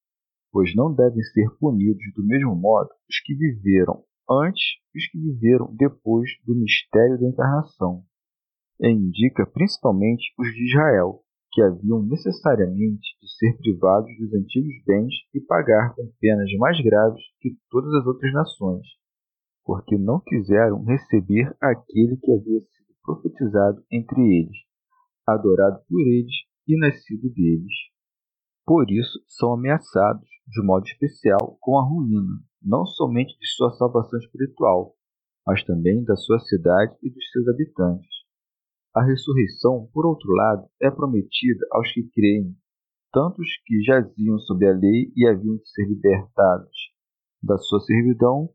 [0.52, 5.18] pois não devem ser punidos do mesmo modo os que viveram antes e os que
[5.18, 8.04] viveram depois do mistério da encarnação.
[8.80, 15.14] E indica principalmente os de Israel, que haviam necessariamente de ser privados dos antigos bens
[15.34, 18.88] e pagar com penas mais graves que todas as outras nações,
[19.64, 24.58] porque não quiseram receber aquele que havia sido profetizado entre eles,
[25.28, 26.34] adorado por eles
[26.68, 27.74] e nascido deles.
[28.66, 34.18] Por isso são ameaçados, de modo especial, com a ruína, não somente de sua salvação
[34.20, 34.96] espiritual,
[35.46, 38.13] mas também da sua cidade e dos seus habitantes.
[38.96, 42.56] A ressurreição, por outro lado, é prometida aos que creem,
[43.12, 46.94] tanto os que jaziam sob a lei e haviam de ser libertados
[47.42, 48.50] da sua servidão,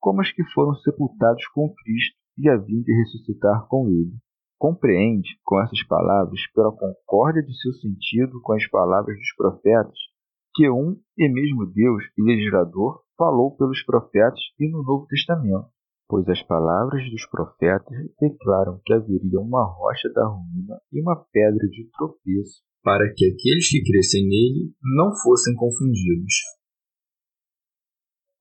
[0.00, 4.18] como os que foram sepultados com Cristo e haviam de ressuscitar com ele.
[4.58, 9.98] Compreende, com essas palavras, pela concórdia de seu sentido com as palavras dos profetas,
[10.56, 15.68] que um e mesmo Deus e legislador falou pelos profetas e no Novo Testamento,
[16.08, 21.68] pois as palavras dos profetas declaram que haveria uma rocha da ruína e uma pedra
[21.68, 26.34] de tropeço, para que aqueles que crescem nele não fossem confundidos.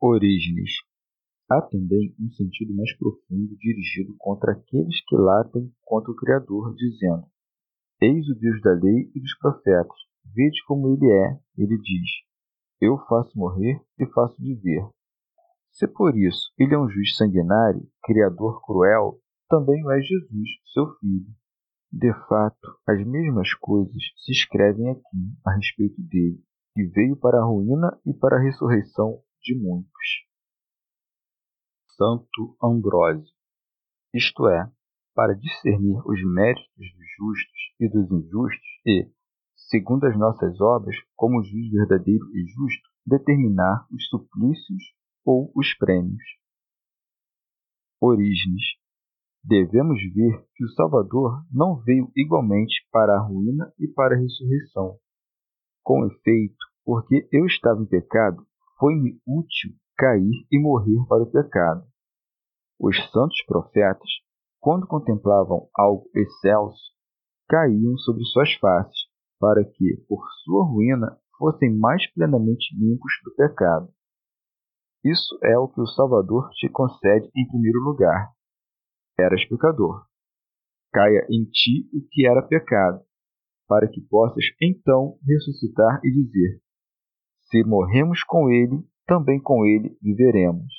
[0.02, 0.72] Orígenes
[1.54, 7.26] Há também um sentido mais profundo dirigido contra aqueles que latem contra o Criador, dizendo:
[8.02, 9.98] Eis o Deus da lei e dos profetas,
[10.34, 12.10] vede como ele é, ele diz:
[12.82, 14.84] Eu faço morrer e faço viver.
[15.74, 20.96] Se por isso ele é um juiz sanguinário, criador cruel, também o é Jesus, seu
[21.00, 21.34] filho.
[21.92, 27.46] De fato, as mesmas coisas se escrevem aqui a respeito dele, que veio para a
[27.46, 30.28] ruína e para a ressurreição de muitos.
[31.98, 33.34] Santo Ambrósio,
[34.14, 34.72] isto é,
[35.16, 39.12] para discernir os méritos dos justos e dos injustos e,
[39.56, 44.84] segundo as nossas obras, como juiz verdadeiro e justo, determinar os suplícios
[45.26, 46.24] ou os prêmios.
[48.02, 48.64] Orígenes.
[49.44, 54.98] Devemos ver que o Salvador não veio igualmente para a ruína e para a ressurreição.
[55.84, 58.46] Com efeito, porque eu estava em pecado,
[58.80, 61.86] foi-me útil cair e morrer para o pecado.
[62.80, 64.10] Os santos profetas,
[64.60, 66.94] quando contemplavam algo excelso,
[67.48, 69.08] caíam sobre suas faces,
[69.40, 73.90] para que, por sua ruína, fossem mais plenamente limpos do pecado.
[75.04, 78.32] Isso é o que o Salvador te concede em primeiro lugar.
[79.20, 80.06] Eras pecador,
[80.94, 83.04] caia em ti o que era pecado,
[83.68, 86.62] para que possas então ressuscitar e dizer:
[87.50, 90.72] Se morremos com ele, também com ele viveremos.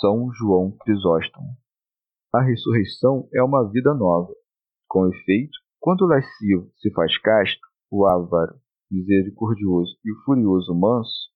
[0.00, 1.56] São João Crisóstomo.
[2.34, 4.32] A ressurreição é uma vida nova.
[4.86, 8.60] Com efeito, quando o lascivo se faz casto, o avaro,
[8.90, 11.30] misericordioso e o furioso manso,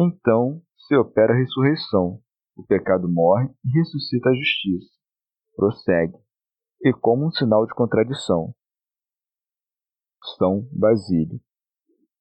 [0.00, 2.20] então se opera a ressurreição,
[2.56, 4.90] o pecado morre e ressuscita a justiça.
[5.54, 6.16] Prossegue.
[6.82, 8.54] E como um sinal de contradição.
[10.38, 11.40] São Basílio.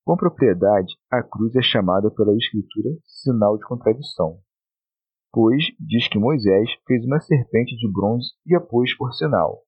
[0.04, 4.42] Com propriedade, a cruz é chamada pela Escritura sinal de contradição,
[5.32, 9.64] pois diz que Moisés fez uma serpente de bronze e a pôs por sinal.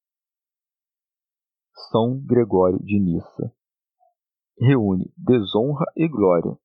[1.91, 3.53] São Gregório de Nissa.
[4.59, 6.57] Reúne desonra e glória.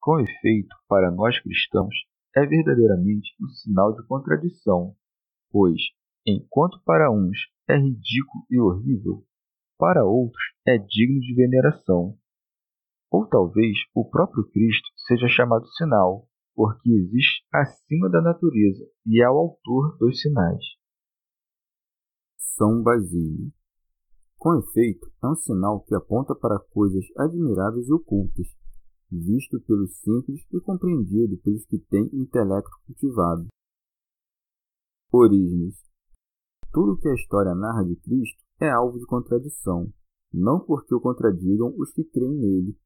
[0.00, 1.94] Com efeito, para nós cristãos,
[2.34, 4.96] é verdadeiramente um sinal de contradição,
[5.50, 5.78] pois,
[6.26, 7.36] enquanto para uns
[7.68, 9.24] é ridículo e horrível,
[9.78, 12.16] para outros é digno de veneração.
[13.10, 19.28] Ou talvez o próprio Cristo seja chamado sinal, porque existe acima da natureza e é
[19.28, 20.64] o autor dos sinais.
[22.38, 23.52] São Basílio.
[24.38, 28.46] Com efeito, é um sinal que aponta para coisas admiráveis e ocultas,
[29.10, 33.48] visto pelos simples e compreendido pelos que têm intelecto cultivado.
[35.12, 35.74] Orígenes.
[36.72, 39.92] Tudo que a história narra de Cristo é alvo de contradição,
[40.32, 42.78] não porque o contradigam os que creem nele.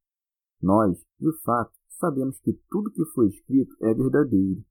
[0.59, 4.65] Nós, de fato, sabemos que tudo que foi escrito é verdadeiro,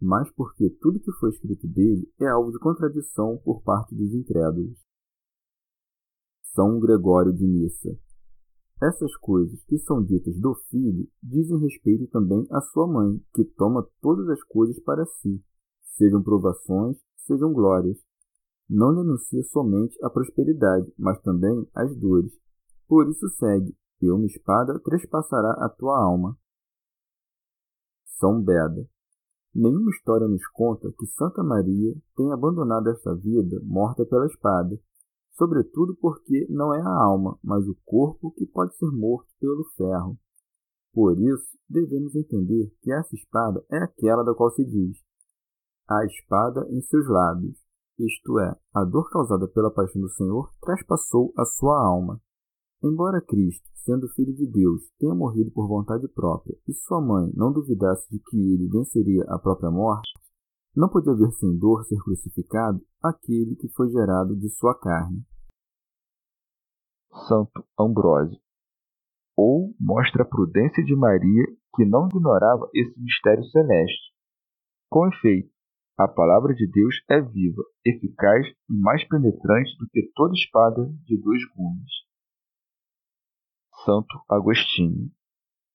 [0.00, 4.78] mas porque tudo que foi escrito dele é alvo de contradição por parte dos incrédulos.
[6.54, 7.98] São Gregório de Nissa
[8.82, 13.88] essas coisas que são ditas do filho dizem respeito também à sua mãe, que toma
[14.00, 15.42] todas as coisas para si,
[15.96, 17.98] sejam provações, sejam glórias.
[18.68, 22.32] Não lhe anuncia somente a prosperidade, mas também as dores.
[22.88, 26.36] Por isso segue, e uma espada trespassará a tua alma.
[28.18, 28.88] São Beda.
[29.54, 34.78] Nenhuma história nos conta que Santa Maria tenha abandonado esta vida morta pela espada,
[35.36, 40.18] sobretudo porque não é a alma, mas o corpo que pode ser morto pelo ferro.
[40.92, 44.96] Por isso, devemos entender que essa espada é aquela da qual se diz:
[45.88, 47.58] a espada em seus lábios,
[47.98, 52.20] isto é, a dor causada pela paixão do Senhor traspassou a sua alma.
[52.82, 57.52] Embora Cristo, sendo Filho de Deus, tenha morrido por vontade própria e sua mãe não
[57.52, 60.12] duvidasse de que ele venceria a própria morte,
[60.76, 65.24] não podia haver sem dor ser crucificado aquele que foi gerado de sua carne.
[67.28, 68.40] Santo Ambrósio.
[69.36, 74.12] Ou mostra a prudência de Maria, que não ignorava esse mistério celeste.
[74.88, 75.52] Com efeito,
[75.96, 81.16] a palavra de Deus é viva, eficaz e mais penetrante do que toda espada de
[81.20, 81.92] dois gumes.
[83.84, 85.10] Santo Agostinho.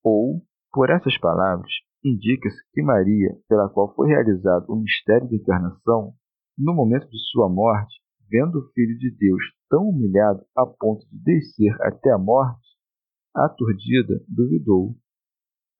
[0.04, 1.72] Ou, por essas palavras,
[2.04, 6.14] indica-se que Maria, pela qual foi realizado o mistério da encarnação,
[6.58, 11.24] no momento de sua morte, vendo o Filho de Deus tão humilhado a ponto de
[11.24, 12.68] descer até a morte,
[13.36, 14.96] aturdida, duvidou.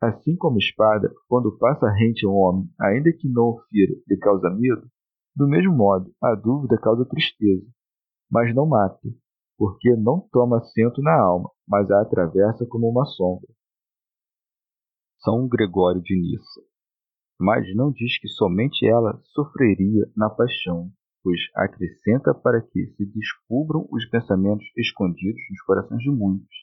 [0.02, 3.94] Assim como a espada, quando passa rente a um homem, ainda que não o fira,
[4.08, 4.88] lhe causa medo,
[5.36, 7.66] do mesmo modo, a dúvida causa tristeza,
[8.32, 9.08] mas não mata,
[9.58, 13.48] porque não toma assento na alma, mas a atravessa como uma sombra.
[15.22, 16.62] São Gregório de Nissa.
[17.38, 20.90] Mas não diz que somente ela sofreria na paixão,
[21.22, 26.56] pois acrescenta para que se descubram os pensamentos escondidos nos corações de muitos.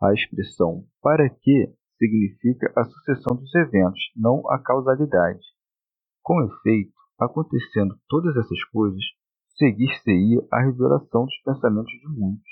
[0.00, 5.44] A expressão para que significa a sucessão dos eventos, não a causalidade.
[6.22, 9.02] Com efeito, acontecendo todas essas coisas,
[9.56, 12.50] seguir-se-ia a revelação dos pensamentos de muitos.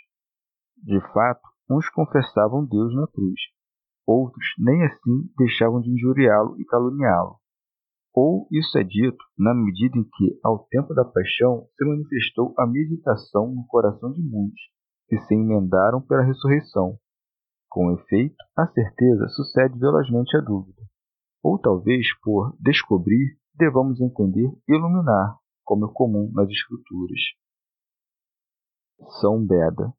[0.76, 3.40] De fato, uns confessavam Deus na cruz,
[4.06, 7.36] outros nem assim deixavam de injuriá-lo e caluniá-lo.
[8.14, 12.66] Ou isso é dito na medida em que, ao tempo da paixão, se manifestou a
[12.66, 14.60] meditação no coração de muitos,
[15.08, 16.98] que se emendaram pela ressurreição.
[17.68, 20.82] Com efeito, a certeza sucede velozmente à dúvida.
[21.42, 27.20] Ou talvez por descobrir, devamos entender iluminar, como é comum nas Escrituras.
[29.20, 29.94] São Beda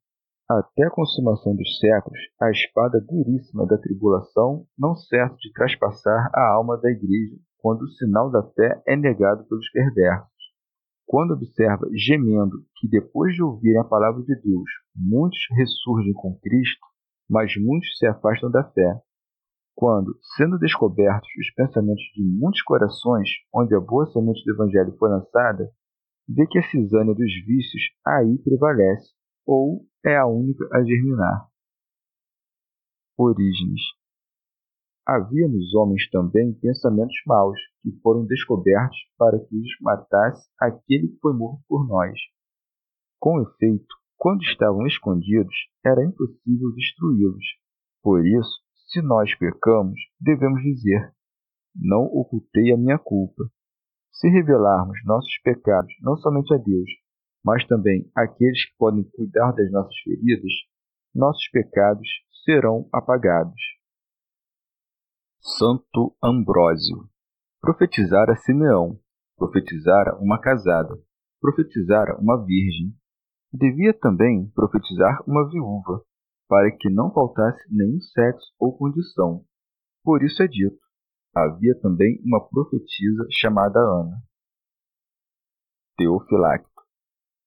[0.48, 6.52] até a consumação dos séculos, a espada duríssima da tribulação não cessa de traspassar a
[6.52, 10.30] alma da Igreja quando o sinal da fé é negado pelos perversos.
[11.06, 16.86] Quando observa, gemendo, que depois de ouvirem a palavra de Deus, muitos ressurgem com Cristo,
[17.30, 19.00] mas muitos se afastam da fé.
[19.74, 25.08] Quando, sendo descobertos os pensamentos de muitos corações, onde a boa semente do Evangelho foi
[25.08, 25.70] lançada,
[26.28, 29.12] vê que a cisânia dos vícios aí prevalece,
[29.46, 31.48] ou é a única a germinar.
[33.18, 33.80] Orígenes
[35.04, 41.18] Havia nos homens também pensamentos maus, que foram descobertos para que os matasse aquele que
[41.18, 42.16] foi morto por nós.
[43.18, 47.44] Com efeito, quando estavam escondidos, era impossível destruí-los.
[48.00, 51.12] Por isso, se nós pecamos, devemos dizer:
[51.74, 53.42] Não ocultei a minha culpa.
[54.12, 56.88] Se revelarmos nossos pecados não somente a Deus,
[57.44, 60.52] mas também àqueles que podem cuidar das nossas feridas,
[61.14, 62.08] nossos pecados
[62.44, 63.60] serão apagados.
[65.40, 67.12] Santo Ambrósio
[67.62, 68.98] profetizara Simeão,
[69.38, 70.98] profetizara uma casada,
[71.40, 72.92] profetizara uma virgem.
[73.52, 76.02] Devia também profetizar uma viúva,
[76.48, 79.44] para que não faltasse nenhum sexo ou condição.
[80.02, 80.80] Por isso é dito:
[81.36, 84.20] havia também uma profetisa chamada Ana.
[85.96, 86.71] Teofilacto.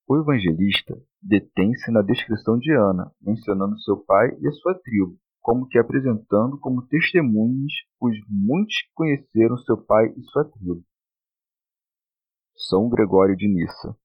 [0.07, 5.67] O evangelista detém-se na descrição de Ana, mencionando seu pai e a sua tribo, como
[5.67, 10.83] que apresentando como testemunhas os muitos que conheceram seu pai e sua tribo.
[12.55, 13.97] São Gregório de Nissa.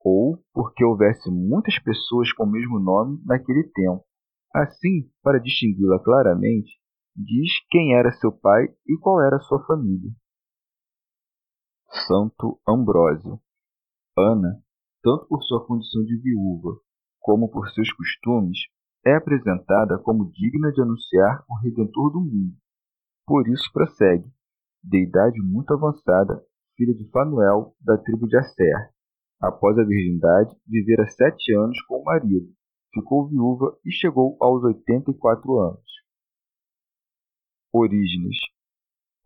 [0.00, 4.04] Ou porque houvesse muitas pessoas com o mesmo nome naquele tempo.
[4.54, 6.80] Assim, para distingui-la claramente,
[7.14, 10.10] diz quem era seu pai e qual era sua família.
[12.06, 13.38] Santo Ambrósio.
[14.16, 14.61] Ana,
[15.02, 16.80] tanto por sua condição de viúva
[17.22, 18.58] como por seus costumes,
[19.06, 22.56] é apresentada como digna de anunciar o Redentor do mundo.
[23.26, 24.28] Por isso prossegue,
[24.82, 26.44] de idade muito avançada,
[26.76, 28.92] filha de Fanuel, da tribo de Asser.
[29.40, 32.52] Após a virgindade, vivera sete anos com o marido,
[32.92, 35.92] ficou viúva e chegou aos oitenta e quatro anos.
[37.72, 38.36] Orígenes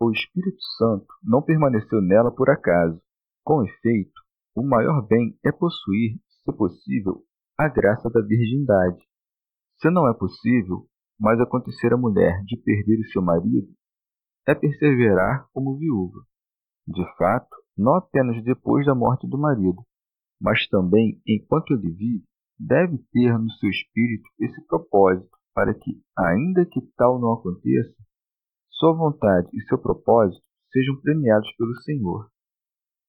[0.00, 3.00] O Espírito Santo não permaneceu nela por acaso.
[3.42, 4.20] Com efeito,
[4.56, 7.22] o maior bem é possuir, se possível,
[7.58, 9.04] a graça da virgindade.
[9.78, 10.88] Se não é possível
[11.20, 13.68] mais acontecer à mulher de perder o seu marido,
[14.48, 16.20] é perseverar como viúva.
[16.88, 19.84] De fato, não apenas depois da morte do marido,
[20.40, 22.24] mas também enquanto ele vive,
[22.58, 27.94] deve ter no seu espírito esse propósito, para que, ainda que tal não aconteça,
[28.70, 32.30] sua vontade e seu propósito sejam premiados pelo Senhor.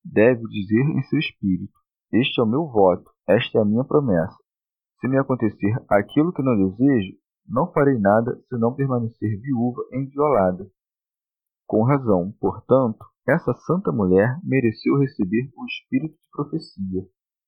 [0.10, 1.74] Deve dizer em seu espírito:
[2.14, 4.38] Este é o meu voto, esta é a minha promessa.
[5.00, 10.66] Se me acontecer aquilo que não desejo, não farei nada senão permanecer viúva inviolada.
[11.68, 17.06] Com razão, portanto, essa santa mulher mereceu receber o espírito de profecia,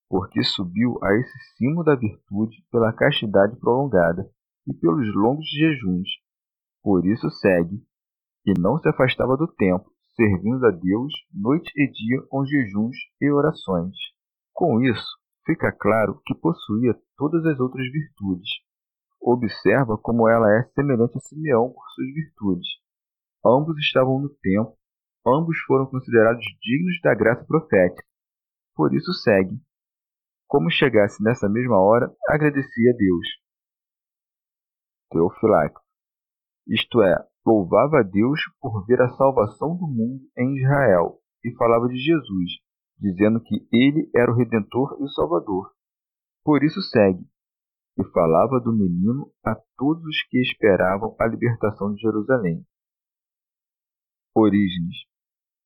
[0.09, 4.29] porque subiu a esse cimo da virtude pela castidade prolongada
[4.67, 6.09] e pelos longos jejuns.
[6.83, 7.81] Por isso segue,
[8.45, 9.88] e não se afastava do templo,
[10.19, 13.95] servindo a Deus noite e dia com jejuns e orações.
[14.53, 15.07] Com isso,
[15.45, 18.49] fica claro que possuía todas as outras virtudes.
[19.21, 22.67] Observa como ela é semelhante a Simeão por suas virtudes.
[23.45, 24.75] Ambos estavam no templo,
[25.25, 28.05] ambos foram considerados dignos da graça profética.
[28.75, 29.57] Por isso segue.
[30.47, 33.27] Como chegasse nessa mesma hora, agradecia a Deus.
[35.11, 35.79] Teofilacto.
[36.67, 37.15] Isto é,
[37.49, 42.51] louvava a Deus por ver a salvação do mundo em Israel e falava de Jesus,
[42.99, 45.71] dizendo que ele era o Redentor e o Salvador.
[46.43, 47.25] Por isso segue,
[47.97, 52.63] e falava do menino a todos os que esperavam a libertação de Jerusalém.
[54.35, 54.95] Orígenes.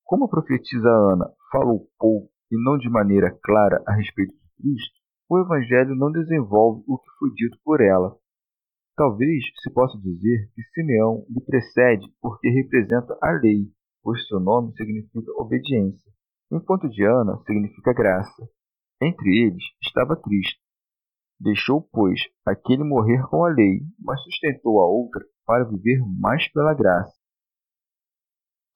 [0.06, 5.00] Como a profetisa Ana falou pouco e não de maneira clara a respeito de Cristo,
[5.30, 8.18] o Evangelho não desenvolve o que foi dito por ela.
[8.96, 13.72] Talvez se possa dizer que Simeão lhe precede porque representa a lei,
[14.02, 16.14] pois seu nome significa obediência
[16.56, 18.48] enquanto Diana significa graça.
[19.02, 20.62] Entre eles estava Cristo.
[21.40, 26.74] Deixou, pois, aquele morrer com a lei, mas sustentou a outra para viver mais pela
[26.74, 27.14] graça.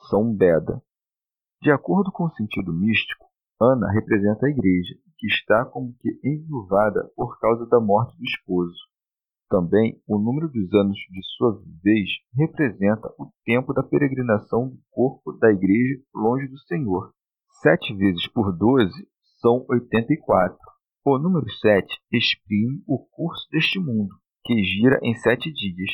[0.09, 0.81] São Beda.
[1.61, 3.25] De acordo com o sentido místico,
[3.59, 8.77] Ana representa a igreja, que está como que enviuvada por causa da morte do esposo.
[9.49, 15.31] Também o número dos anos de sua vez representa o tempo da peregrinação do corpo
[15.33, 17.13] da igreja longe do Senhor,
[17.61, 19.07] Sete vezes por doze
[19.41, 20.59] são oitenta e quatro.
[21.03, 24.13] O número sete exprime o curso deste mundo,
[24.45, 25.89] que gira em sete dias,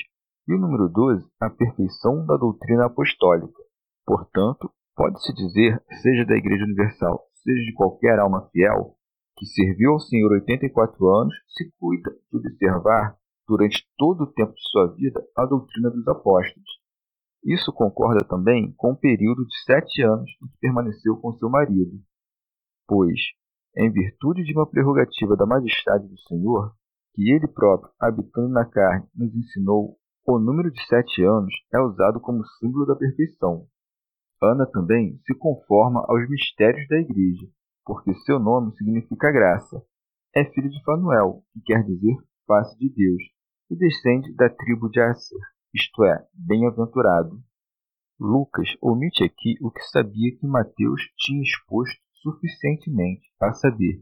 [0.46, 3.62] e o número doze a perfeição da doutrina apostólica.
[4.06, 8.98] Portanto, pode-se dizer, seja da Igreja Universal, seja de qualquer alma fiel,
[9.38, 13.16] que serviu ao Senhor 84 anos, se cuida de observar,
[13.48, 16.70] durante todo o tempo de sua vida, a doutrina dos apóstolos,
[17.44, 22.00] isso concorda também com o período de sete anos em que permaneceu com seu marido,
[22.88, 23.20] pois,
[23.76, 26.74] em virtude de uma prerrogativa da majestade do Senhor,
[27.14, 32.22] que ele próprio, habitando na carne, nos ensinou, o número de sete anos é usado
[32.22, 33.68] como símbolo da perfeição.
[34.42, 37.46] Ana também se conforma aos mistérios da Igreja,
[37.86, 39.84] porque seu nome significa graça.
[40.34, 42.16] É filho de Fanuel, que quer dizer
[42.48, 43.22] face de Deus,
[43.70, 45.40] e descende da tribo de Aser,
[45.74, 47.42] isto é, bem-aventurado.
[48.20, 54.02] Lucas omite aqui o que sabia que Mateus tinha exposto suficientemente, a saber,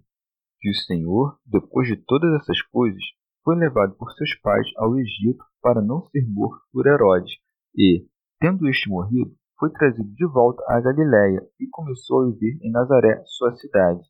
[0.60, 3.04] que o Senhor, depois de todas essas coisas,
[3.44, 7.34] foi levado por seus pais ao Egito para não ser morto por Herodes,
[7.76, 8.06] e,
[8.40, 13.24] tendo este morrido, foi trazido de volta à Galiléia e começou a viver em Nazaré,
[13.26, 14.02] sua cidade.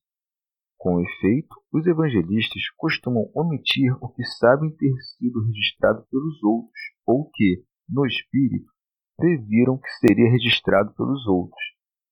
[0.81, 7.29] Com efeito, os evangelistas costumam omitir o que sabem ter sido registrado pelos outros, ou
[7.35, 8.65] que, no espírito,
[9.15, 11.63] previram que seria registrado pelos outros,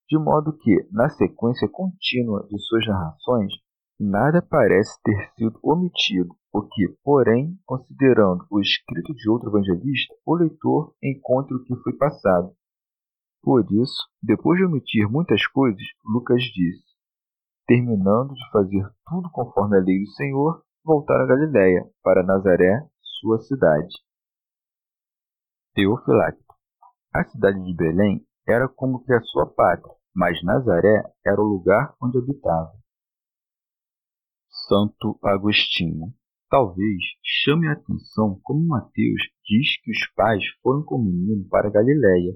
[0.07, 3.51] de modo que, na sequência contínua de suas narrações,
[3.99, 10.35] nada parece ter sido omitido, o que, porém, considerando o escrito de outro evangelista, o
[10.35, 12.53] leitor encontra o que foi passado.
[13.41, 16.88] Por isso, depois de omitir muitas coisas, Lucas disse:
[17.69, 22.89] terminando de fazer tudo conforme a lei do Senhor, voltaram a Galiléia, para Nazaré,
[23.19, 23.93] sua cidade.
[25.75, 26.55] Teofilacto.
[27.13, 31.93] A cidade de Belém era como que a sua pátria, mas Nazaré era o lugar
[32.01, 32.73] onde habitava.
[34.67, 36.11] Santo Agostinho.
[36.49, 41.69] Talvez chame a atenção como Mateus diz que os pais foram com o menino para
[41.69, 42.33] Galiléia,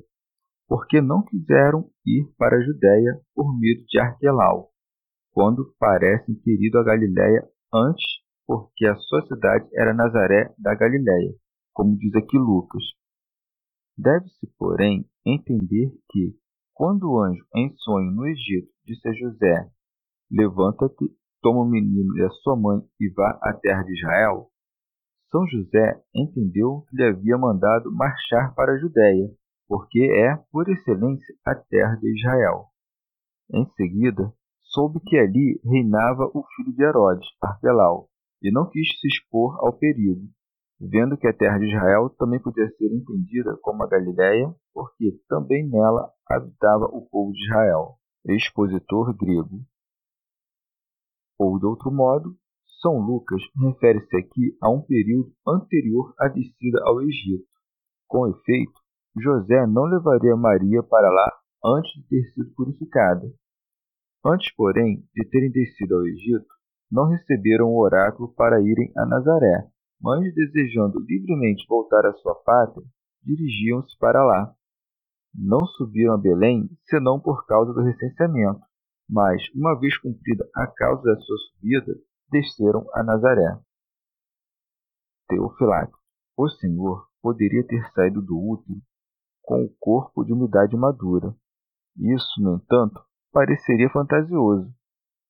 [0.68, 4.73] porque não quiseram ir para a Judéia por medo de Arquelau,
[5.34, 8.06] quando parecem ter ido a Galiléia antes,
[8.46, 11.34] porque a sua cidade era Nazaré da Galiléia,
[11.74, 12.84] como diz aqui Lucas.
[13.98, 16.36] Deve-se, porém, entender que,
[16.74, 19.72] quando o anjo em sonho no Egito disse a José:
[20.32, 21.12] Levanta-te,
[21.42, 24.50] toma o menino e a sua mãe e vá à terra de Israel,
[25.32, 29.30] São José entendeu que lhe havia mandado marchar para a Judéia,
[29.68, 32.68] porque é, por excelência, a terra de Israel.
[33.52, 34.32] Em seguida,
[34.74, 38.10] soube que ali reinava o filho de Herodes, Arquelau,
[38.42, 40.28] e não quis se expor ao perigo,
[40.80, 45.68] vendo que a terra de Israel também podia ser entendida como a Galiléia, porque também
[45.70, 47.96] nela habitava o povo de Israel.
[48.26, 49.62] Expositor grego.
[51.38, 52.36] Ou de outro modo,
[52.82, 57.48] São Lucas refere-se aqui a um período anterior à descida ao Egito.
[58.08, 58.80] Com efeito,
[59.18, 61.32] José não levaria Maria para lá
[61.66, 63.30] antes de ter sido purificada,
[64.26, 66.48] Antes, porém, de terem descido ao Egito,
[66.90, 69.68] não receberam o oráculo para irem a Nazaré,
[70.00, 72.86] mas, desejando livremente voltar à sua pátria,
[73.22, 74.56] dirigiam-se para lá.
[75.34, 78.62] Não subiram a Belém senão por causa do recenseamento,
[79.10, 81.94] mas, uma vez cumprida a causa da sua subida,
[82.30, 83.60] desceram a Nazaré.
[85.28, 85.98] Teofilato.
[86.38, 88.80] O Senhor poderia ter saído do útero
[89.42, 91.36] com o corpo de umidade madura.
[91.98, 93.04] Isso, no entanto,
[93.34, 94.72] pareceria fantasioso.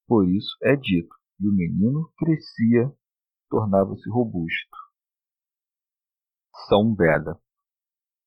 [0.05, 2.91] Por isso é dito, e o menino crescia,
[3.49, 4.77] tornava-se robusto.
[6.67, 7.39] São Beda.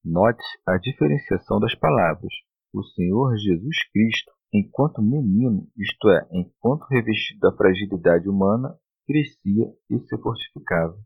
[0.02, 2.32] Note a diferenciação das palavras.
[2.72, 9.98] O Senhor Jesus Cristo, enquanto menino, isto é, enquanto revestido da fragilidade humana, crescia e
[10.00, 10.98] se fortificava.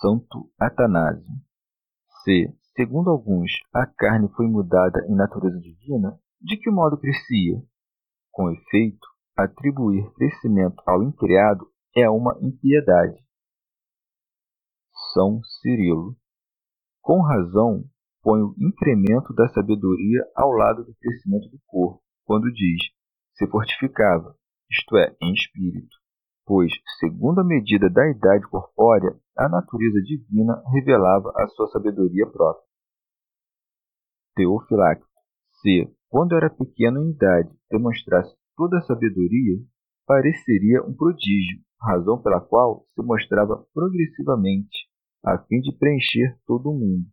[0.00, 1.34] Santo Atanásio.
[2.22, 7.62] Se, segundo alguns, a carne foi mudada em natureza divina, de que modo crescia?
[8.32, 13.22] Com efeito, atribuir crescimento ao incriado é uma impiedade.
[15.12, 16.16] São Cirilo.
[17.02, 17.84] Com razão,
[18.22, 22.82] põe o incremento da sabedoria ao lado do crescimento do corpo, quando diz:
[23.34, 24.36] se fortificava,
[24.70, 25.96] isto é, em espírito.
[26.46, 32.66] Pois, segundo a medida da idade corpórea, a natureza divina revelava a sua sabedoria própria.
[34.34, 35.06] Teofilacto.
[35.60, 39.56] Se, quando era pequeno em idade, demonstrasse toda a sabedoria,
[40.04, 44.90] pareceria um prodígio, razão pela qual se mostrava progressivamente,
[45.24, 47.06] a fim de preencher todo o mundo.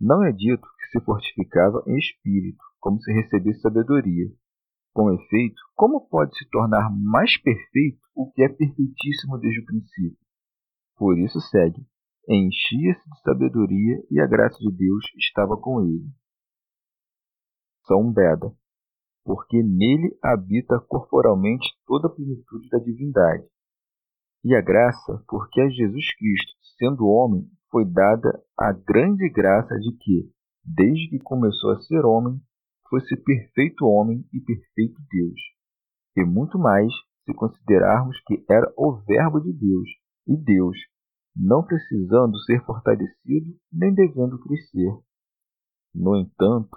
[0.00, 4.26] Não é dito que se fortificava em espírito, como se recebesse sabedoria.
[4.94, 10.18] Com efeito, como pode se tornar mais perfeito o que é perfeitíssimo desde o princípio?
[10.96, 11.84] Por isso segue:
[12.28, 16.10] enchia-se de sabedoria e a graça de Deus estava com ele.
[17.86, 18.52] São Beda,
[19.24, 23.44] porque nele habita corporalmente toda a plenitude da divindade.
[24.44, 29.96] E a graça, porque a Jesus Cristo, sendo homem, foi dada a grande graça de
[29.96, 30.30] que,
[30.64, 32.40] desde que começou a ser homem,
[32.88, 35.40] fosse perfeito homem e perfeito Deus.
[36.16, 36.92] e muito mais
[37.24, 39.88] se considerarmos que era o Verbo de Deus
[40.28, 40.76] e Deus,
[41.34, 44.92] não precisando ser fortalecido nem devendo crescer.
[45.92, 46.76] No entanto,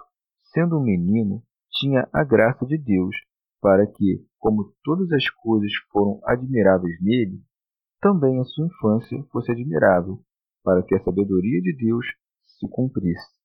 [0.52, 3.14] sendo um menino, tinha a graça de Deus
[3.60, 7.42] para que, como todas as coisas foram admiráveis nele,
[8.00, 10.22] também a sua infância fosse admirável,
[10.62, 12.06] para que a sabedoria de Deus
[12.44, 13.38] se cumprisse.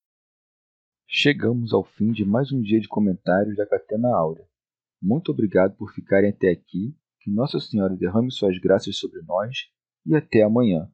[1.08, 4.44] Chegamos ao fim de mais um dia de comentários da Catena Áurea.
[5.00, 9.56] Muito obrigado por ficarem até aqui, que Nossa Senhora derrame suas graças sobre nós
[10.06, 10.88] e até amanhã.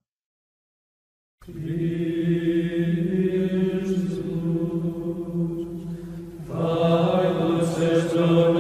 [8.20, 8.59] Senhor.